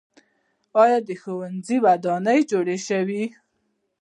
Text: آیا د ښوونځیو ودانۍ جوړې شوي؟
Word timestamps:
آیا 0.83 0.97
د 1.07 1.09
ښوونځیو 1.21 1.83
ودانۍ 1.85 2.39
جوړې 2.51 2.77
شوي؟ 2.87 3.23